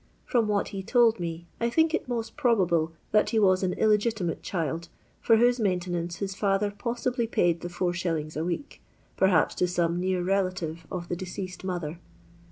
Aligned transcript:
From 0.25 0.47
what 0.47 0.69
he 0.69 0.81
told 0.81 1.19
me, 1.19 1.45
I 1.59 1.69
think 1.69 1.93
it 1.93 2.09
meet 2.09 2.31
probable 2.35 2.91
that 3.11 3.29
he 3.29 3.37
was 3.37 3.61
an 3.61 3.73
illegitimate 3.73 4.41
child, 4.41 4.89
far 5.19 5.37
whose 5.37 5.59
maintenance 5.59 6.15
his 6.15 6.33
father 6.33 6.73
possibly 6.75 7.27
paid 7.27 7.61
the 7.61 8.15
is, 8.25 8.35
a 8.35 8.43
week, 8.43 8.81
perhm 9.15 9.55
to 9.55 9.67
some 9.67 9.99
near 9.99 10.23
relative 10.23 10.87
of 10.91 11.07
the 11.07 11.15
deceased 11.15 11.63
mother. 11.63 11.99